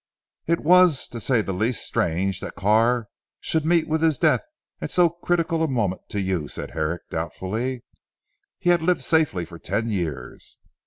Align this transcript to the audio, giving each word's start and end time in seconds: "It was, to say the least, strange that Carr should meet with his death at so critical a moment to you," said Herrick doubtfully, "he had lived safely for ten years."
"It 0.47 0.61
was, 0.61 1.07
to 1.09 1.19
say 1.19 1.43
the 1.43 1.53
least, 1.53 1.85
strange 1.85 2.39
that 2.39 2.55
Carr 2.55 3.05
should 3.39 3.67
meet 3.67 3.87
with 3.87 4.01
his 4.01 4.17
death 4.17 4.43
at 4.81 4.89
so 4.89 5.11
critical 5.11 5.61
a 5.61 5.67
moment 5.67 6.01
to 6.09 6.19
you," 6.19 6.47
said 6.47 6.71
Herrick 6.71 7.03
doubtfully, 7.11 7.83
"he 8.57 8.71
had 8.71 8.81
lived 8.81 9.01
safely 9.01 9.45
for 9.45 9.59
ten 9.59 9.91
years." 9.91 10.57